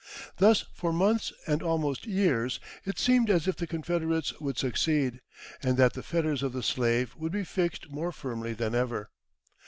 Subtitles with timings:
[0.37, 5.19] Thus for months and almost years it seemed as if the Confederates would succeed,
[5.61, 9.11] and that the fetters of the slave would be fixed more firmly than ever.